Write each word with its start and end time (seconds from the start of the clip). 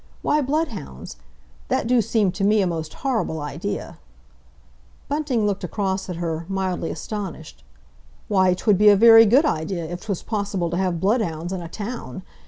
"Why 0.23 0.41
bloodhounds? 0.41 1.17
That 1.67 1.85
do 1.85 2.01
seem 2.01 2.31
to 2.31 2.43
me 2.43 2.63
a 2.63 2.65
most 2.65 2.91
horrible 3.05 3.39
idea!" 3.39 3.99
Bunting 5.07 5.45
looked 5.45 5.63
across 5.63 6.09
at 6.09 6.15
her, 6.15 6.43
mildly 6.49 6.89
astonished. 6.89 7.63
"Why, 8.27 8.55
'twould 8.55 8.79
be 8.79 8.89
a 8.89 8.95
very 8.95 9.27
good 9.27 9.45
idea, 9.45 9.85
if 9.85 10.01
'twas 10.01 10.23
possible 10.23 10.71
to 10.71 10.77
have 10.77 10.99
bloodhounds 10.99 11.53
in 11.53 11.61
a 11.61 11.69
town. 11.69 12.23